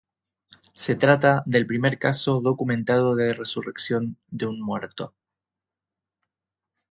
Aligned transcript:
Se 0.73 0.95
trata 0.95 1.43
del 1.45 1.67
primer 1.67 1.99
caso 1.99 2.41
documentado 2.41 3.13
de 3.13 3.35
resurrección 3.35 4.17
de 4.31 4.47
un 4.47 4.59
muerto. 4.59 5.13